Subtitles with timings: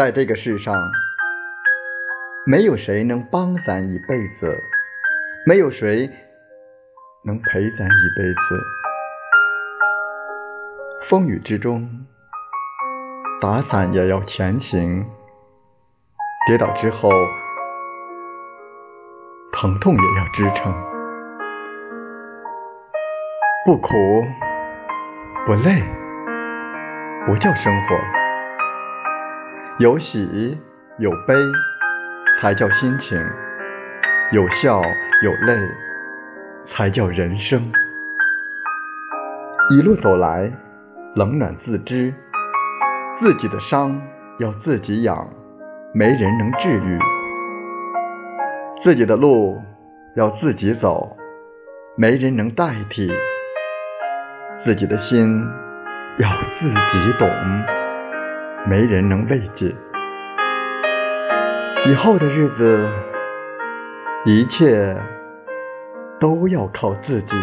[0.00, 0.74] 在这个世上，
[2.46, 4.58] 没有谁能帮咱一辈子，
[5.44, 6.08] 没有谁
[7.22, 8.40] 能陪咱一辈子。
[11.02, 12.06] 风雨之中，
[13.42, 15.04] 打伞也要前行；
[16.46, 17.10] 跌倒之后，
[19.52, 20.72] 疼痛也要支撑。
[23.66, 23.92] 不苦
[25.44, 25.84] 不累，
[27.26, 28.19] 不叫生活；
[29.80, 30.58] 有喜
[30.98, 31.34] 有悲，
[32.38, 33.18] 才叫心情；
[34.30, 34.82] 有笑
[35.22, 35.56] 有泪，
[36.66, 37.72] 才叫人生。
[39.70, 40.52] 一路走来，
[41.14, 42.12] 冷暖自知，
[43.18, 43.98] 自己的伤
[44.38, 45.26] 要自己养，
[45.94, 46.98] 没人能治愈；
[48.82, 49.58] 自己的路
[50.14, 51.16] 要自己走，
[51.96, 53.10] 没人能代替。
[54.62, 55.42] 自己的心
[56.18, 57.26] 要自己懂，
[58.68, 59.74] 没人能慰藉。
[61.86, 62.88] 以后的日子，
[64.26, 64.94] 一切
[66.20, 67.36] 都要靠自己。